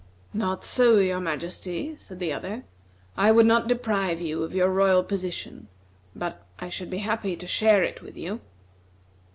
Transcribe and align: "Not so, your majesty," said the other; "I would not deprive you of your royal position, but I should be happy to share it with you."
"Not 0.33 0.65
so, 0.65 0.97
your 0.97 1.19
majesty," 1.19 1.95
said 1.95 2.17
the 2.17 2.33
other; 2.33 2.63
"I 3.15 3.31
would 3.31 3.45
not 3.45 3.67
deprive 3.67 4.19
you 4.19 4.41
of 4.41 4.55
your 4.55 4.71
royal 4.71 5.03
position, 5.03 5.67
but 6.15 6.43
I 6.57 6.69
should 6.69 6.89
be 6.89 6.97
happy 7.05 7.35
to 7.35 7.45
share 7.45 7.83
it 7.83 8.01
with 8.01 8.17
you." 8.17 8.41